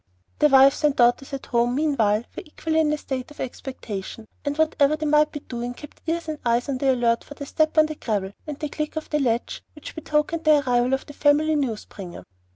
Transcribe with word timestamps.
Their 0.39 0.49
wives 0.49 0.83
and 0.83 0.95
daughters 0.95 1.31
at 1.31 1.45
home, 1.45 1.75
meanwhile, 1.75 2.23
were 2.35 2.41
equally 2.43 2.79
in 2.79 2.91
a 2.91 2.97
state 2.97 3.29
of 3.29 3.39
expectation, 3.39 4.27
and 4.43 4.57
whatever 4.57 4.95
they 4.95 5.05
might 5.05 5.31
be 5.31 5.41
doing 5.41 5.75
kept 5.75 6.01
ears 6.07 6.27
and 6.27 6.39
eyes 6.43 6.67
on 6.67 6.79
the 6.79 6.91
alert 6.91 7.23
for 7.23 7.35
the 7.35 7.45
step 7.45 7.77
on 7.77 7.85
the 7.85 7.93
gravel 7.93 8.31
and 8.47 8.57
the 8.57 8.67
click 8.69 8.95
of 8.95 9.11
the 9.11 9.19
latch 9.19 9.61
which 9.75 9.93
betokened 9.93 10.43
the 10.43 10.61
arrival 10.67 10.95
of 10.95 11.05
the 11.05 11.13
family 11.13 11.55
news 11.55 11.85
bringer. 11.85 12.23